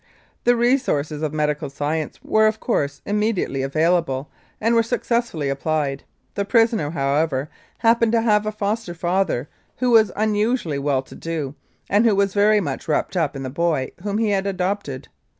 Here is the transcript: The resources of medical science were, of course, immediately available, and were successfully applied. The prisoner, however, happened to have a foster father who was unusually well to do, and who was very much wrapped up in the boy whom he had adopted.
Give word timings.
The 0.45 0.55
resources 0.55 1.21
of 1.21 1.31
medical 1.31 1.69
science 1.69 2.17
were, 2.23 2.47
of 2.47 2.59
course, 2.59 3.03
immediately 3.05 3.61
available, 3.61 4.31
and 4.59 4.73
were 4.73 4.81
successfully 4.81 5.47
applied. 5.47 6.01
The 6.33 6.43
prisoner, 6.43 6.89
however, 6.89 7.49
happened 7.77 8.11
to 8.13 8.21
have 8.23 8.47
a 8.47 8.51
foster 8.51 8.95
father 8.95 9.47
who 9.77 9.91
was 9.91 10.11
unusually 10.15 10.79
well 10.79 11.03
to 11.03 11.13
do, 11.13 11.53
and 11.87 12.03
who 12.03 12.15
was 12.15 12.33
very 12.33 12.59
much 12.59 12.87
wrapped 12.87 13.15
up 13.15 13.35
in 13.35 13.43
the 13.43 13.51
boy 13.51 13.91
whom 14.01 14.17
he 14.17 14.31
had 14.31 14.47
adopted. 14.47 15.07